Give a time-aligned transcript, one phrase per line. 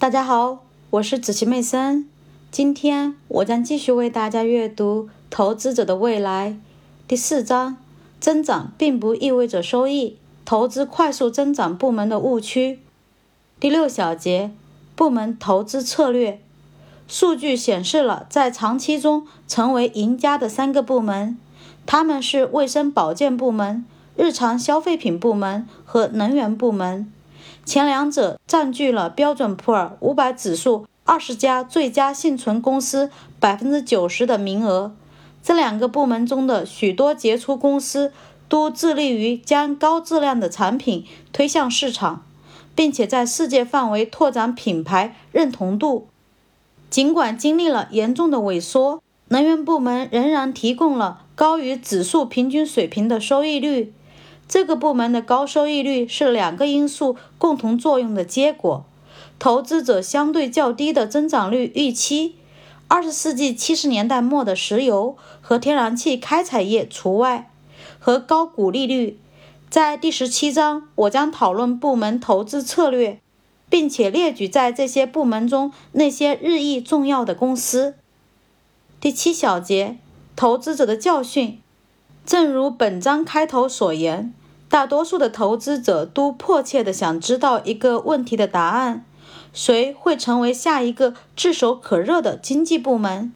[0.00, 2.08] 大家好，我是子琪妹森。
[2.50, 6.52] 今天我将继续为大家阅读《投资者的未来》
[7.06, 7.76] 第四章：
[8.18, 10.16] 增长并不意味着收益，
[10.46, 12.78] 投资快速增长部门的误区。
[13.60, 14.50] 第六小节：
[14.96, 16.40] 部门投资策略。
[17.06, 21.36] 数据显示了在长期中成为赢家的三个部门，
[21.84, 23.84] 他们是卫生保健部门、
[24.16, 27.12] 日常消费品部门和能源部门。
[27.64, 34.92] 前两者占据了标准普尔五百指数二十家最佳幸存公司百分之九十的名额。
[35.42, 38.12] 这两个部门中的许多杰出公司
[38.48, 42.24] 都致力于将高质量的产品推向市场，
[42.74, 46.08] 并且在世界范围拓展品牌认同度。
[46.90, 53.92] 尽管经历了严重的萎缩，能源部门仍然提供了高于指数平均水平的收益率。
[54.50, 58.84] 这个部门的高收益率是两个因素共同作用的结果：
[59.38, 62.34] 投资者相对较低的增长率预期
[62.88, 67.48] （二十世纪七十年代末的石油和天然气开采业除外）
[68.00, 69.20] 和高股利率。
[69.68, 73.20] 在第十七章，我将讨论部门投资策略，
[73.68, 77.94] 并且列举在这些部门中那些日益重要的公司。
[79.00, 79.98] 第七小节：
[80.34, 81.60] 投资者的教训。
[82.26, 84.34] 正如本章开头所言。
[84.70, 89.04] 大多数的投资者都迫切地想知道一个问题的答案：
[89.52, 93.34] 谁会成为下一个炙手可热的经济部门？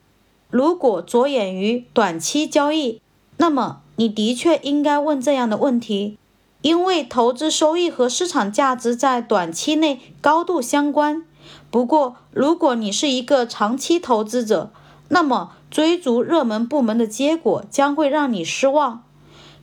[0.48, 3.00] 如果着眼于短期交易，
[3.38, 6.16] 那么你的确应该问这样的问题，
[6.62, 11.24] 因为投资收益和市场价值在短期内高度相关。
[11.68, 14.70] 不过，如果你是一个长期投资者，
[15.08, 19.02] 那么追逐热门部门的结果将会让你失望。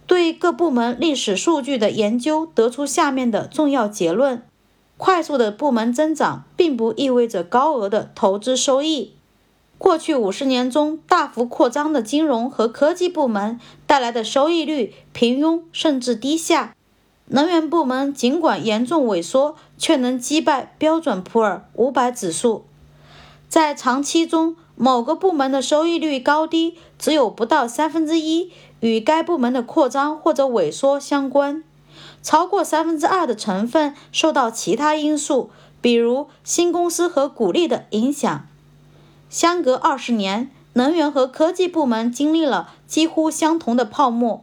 [0.07, 4.43] 对各部门历史数据的研究得出下面的重要结论：
[4.97, 9.13] 快速的部门增长并不意味着高额的投资收益。
[9.77, 16.75] 过去五十年中，大幅扩张的金融和科技部门带来的收益率平庸甚至低下。
[17.27, 22.65] 能源部门尽管严重萎缩，却能击败标准普尔五百指数。
[23.47, 28.51] 在长期中，某个部门的收益率高低只有不到三分之一。
[28.79, 31.63] 与该部门的扩张或者萎缩相关，
[32.23, 38.47] 超过三分之二的成分受到其他因素，比如新公司和股利的影响。
[39.29, 44.41] 相隔二十年，能源和科技部门经历了几乎相同的泡沫，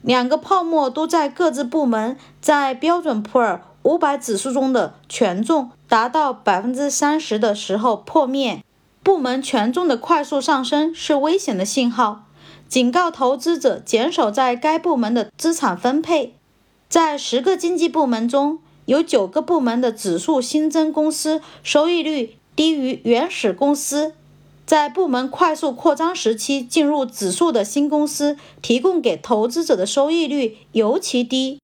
[0.00, 8.64] 两个泡沫都在各自部门在标准普尔五百指数中的权重达到百分之三十的时候破灭。
[9.04, 12.24] 部门权重的快速上升是危险的信号。
[12.66, 16.34] 警告投资者减少在该部门的资产分配。
[16.88, 24.14] 在十个经济部门中，有九个部门的指数新增公司收益率低于原始公司。
[24.64, 31.58] 在部门快速扩张时期进入指数的新公司提供给投资者的收益率尤其低。